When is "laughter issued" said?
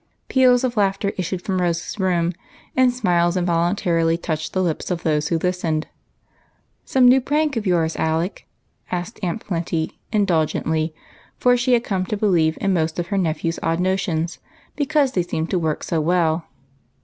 0.77-1.43